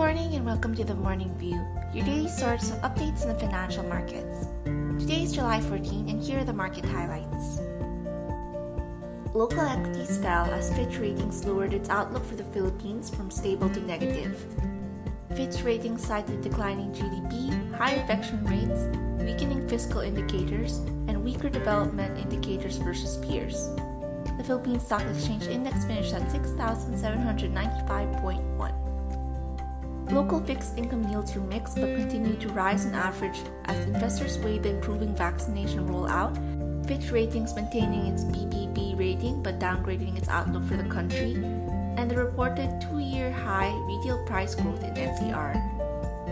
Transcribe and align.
morning 0.00 0.32
and 0.34 0.46
welcome 0.46 0.74
to 0.74 0.82
the 0.82 0.94
Morning 0.94 1.28
View, 1.36 1.62
your 1.92 2.06
daily 2.06 2.26
source 2.26 2.70
of 2.70 2.78
updates 2.78 3.22
in 3.22 3.28
the 3.28 3.34
financial 3.34 3.84
markets. 3.84 4.46
Today 4.98 5.24
is 5.24 5.34
July 5.34 5.60
14 5.60 6.08
and 6.08 6.22
here 6.22 6.38
are 6.38 6.44
the 6.44 6.54
market 6.54 6.86
highlights. 6.86 7.60
Local 9.34 9.60
equities 9.60 10.16
fell 10.16 10.46
as 10.46 10.74
Fitch 10.74 10.96
Ratings 10.96 11.44
lowered 11.44 11.74
its 11.74 11.90
outlook 11.90 12.24
for 12.24 12.34
the 12.34 12.44
Philippines 12.44 13.14
from 13.14 13.30
stable 13.30 13.68
to 13.68 13.80
negative. 13.80 14.42
Fitch 15.36 15.60
Ratings 15.64 16.02
cited 16.02 16.40
declining 16.40 16.94
GDP, 16.94 17.74
high 17.74 17.96
infection 17.96 18.42
rates, 18.46 18.86
weakening 19.22 19.68
fiscal 19.68 20.00
indicators, 20.00 20.78
and 21.08 21.22
weaker 21.22 21.50
development 21.50 22.18
indicators 22.18 22.78
versus 22.78 23.18
peers. 23.18 23.68
The 24.38 24.44
Philippine 24.44 24.80
Stock 24.80 25.02
Exchange 25.02 25.46
Index 25.46 25.84
finished 25.84 26.14
at 26.14 26.22
6,795.1. 26.22 28.89
Local 30.12 30.40
fixed 30.40 30.76
income 30.76 31.08
yields 31.08 31.36
were 31.36 31.42
mixed 31.42 31.76
but 31.76 31.94
continued 31.94 32.40
to 32.40 32.48
rise 32.48 32.84
on 32.84 32.94
average 32.94 33.38
as 33.66 33.86
investors 33.86 34.38
weighed 34.38 34.64
the 34.64 34.70
improving 34.70 35.14
vaccination 35.14 35.86
rollout, 35.88 36.34
Fitch 36.88 37.12
Ratings 37.12 37.54
maintaining 37.54 38.06
its 38.06 38.24
BBB 38.24 38.98
rating 38.98 39.40
but 39.40 39.60
downgrading 39.60 40.18
its 40.18 40.28
outlook 40.28 40.66
for 40.66 40.76
the 40.76 40.88
country, 40.88 41.34
and 41.96 42.10
the 42.10 42.16
reported 42.16 42.80
two 42.80 42.98
year 42.98 43.30
high 43.30 43.72
retail 43.86 44.24
price 44.26 44.56
growth 44.56 44.82
in 44.82 44.94
NCR. 44.94 45.54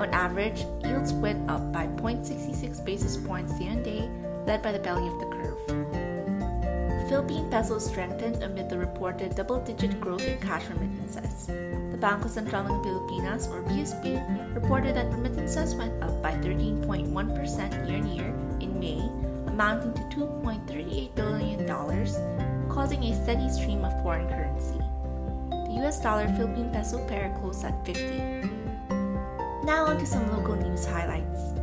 On 0.00 0.08
average, 0.10 0.64
yields 0.82 1.12
went 1.12 1.48
up 1.48 1.72
by 1.72 1.86
0.66 1.86 2.84
basis 2.84 3.16
points 3.18 3.56
day 3.56 3.68
on 3.68 3.82
day, 3.84 4.10
led 4.46 4.62
by 4.62 4.72
the 4.72 4.80
belly 4.80 5.06
of 5.06 5.20
the 5.20 5.26
curve. 5.26 5.99
The 7.10 7.16
Philippine 7.16 7.50
peso 7.50 7.80
strengthened 7.80 8.40
amid 8.44 8.70
the 8.70 8.78
reported 8.78 9.34
double 9.34 9.58
digit 9.58 10.00
growth 10.00 10.22
in 10.22 10.38
cash 10.38 10.62
remittances. 10.70 11.50
Bangko 11.98 12.30
Sentral 12.30 12.70
ng 12.70 12.78
Pilipinas, 12.86 13.50
or 13.50 13.66
BSP, 13.66 14.14
reported 14.54 14.94
that 14.94 15.10
remittances 15.10 15.74
went 15.74 15.90
up 16.06 16.22
by 16.22 16.38
13.1% 16.38 17.10
year-on-year 17.10 18.30
in 18.62 18.78
May, 18.78 19.02
amounting 19.50 19.90
to 19.98 20.22
$2.38 20.22 21.10
billion, 21.18 21.66
causing 22.70 23.02
a 23.02 23.12
steady 23.26 23.50
stream 23.50 23.82
of 23.82 23.90
foreign 24.06 24.30
currency. 24.30 24.78
The 25.50 25.82
US 25.82 25.98
dollar 25.98 26.30
Philippine 26.38 26.70
peso 26.70 27.02
pair 27.10 27.34
closed 27.42 27.66
at 27.66 27.74
50. 27.82 28.46
Now 29.66 29.90
on 29.90 29.98
to 29.98 30.06
some 30.06 30.30
local 30.30 30.54
news 30.54 30.86
highlights. 30.86 31.59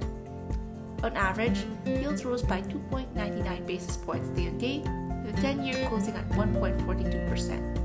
On 1.03 1.15
average, 1.15 1.63
yields 1.85 2.25
rose 2.25 2.43
by 2.43 2.61
2.99 2.63 3.65
basis 3.65 3.95
points 3.97 4.29
day 4.29 4.47
on 4.47 4.57
day, 4.57 4.79
with 5.25 5.35
the 5.35 5.41
10 5.41 5.63
year 5.63 5.87
closing 5.87 6.15
at 6.15 6.27
1.42%. 6.29 7.79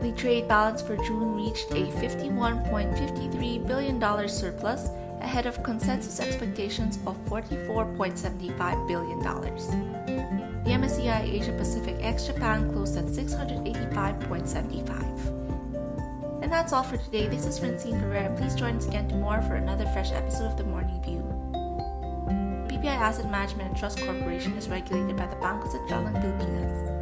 The 0.01 0.13
trade 0.13 0.49
balance 0.49 0.81
for 0.81 0.97
June 0.97 1.37
reached 1.37 1.71
a 1.73 1.93
$51.53 2.01 3.67
billion 3.67 4.01
surplus 4.29 4.89
ahead 5.21 5.45
of 5.45 5.63
consensus 5.63 6.19
expectations 6.19 6.99
of 7.07 7.23
$44.75 7.27 8.89
billion. 8.89 9.19
The 10.65 10.71
MSCI 10.71 11.31
Asia 11.31 11.53
Pacific 11.53 11.97
ex 12.01 12.27
Japan 12.27 12.73
closed 12.73 12.97
at 12.97 13.05
685.75. 13.05 15.36
And 16.47 16.53
that's 16.53 16.73
all 16.73 16.85
for 16.85 16.97
today. 16.97 17.27
This 17.27 17.45
is 17.45 17.59
Francine 17.59 17.99
Ferrer. 17.99 18.33
Please 18.37 18.55
join 18.55 18.77
us 18.77 18.87
again 18.87 19.09
tomorrow 19.09 19.43
for 19.49 19.57
another 19.57 19.85
fresh 19.87 20.13
episode 20.13 20.53
of 20.53 20.57
The 20.57 20.63
Morning 20.63 21.03
View. 21.03 21.25
BPI 22.69 22.87
Asset 22.87 23.29
Management 23.33 23.71
and 23.71 23.77
Trust 23.77 23.99
Corporation 23.99 24.53
is 24.53 24.69
regulated 24.69 25.17
by 25.17 25.27
the 25.27 25.35
Bangko 25.35 25.67
Sentral 25.67 26.07
ng 26.07 26.15
Pilipinas. 26.23 26.96